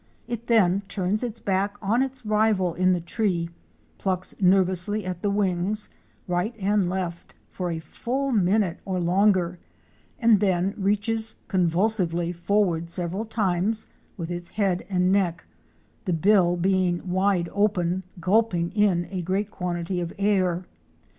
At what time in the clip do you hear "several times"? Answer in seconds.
12.89-13.85